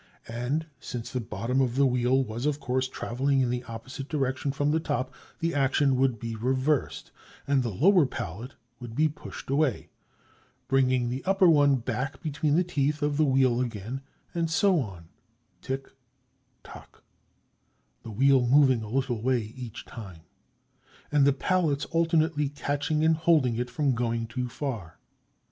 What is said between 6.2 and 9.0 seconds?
reversed, and the lower pallet would